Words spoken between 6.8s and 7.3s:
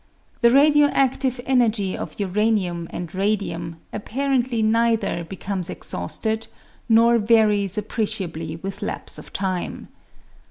nor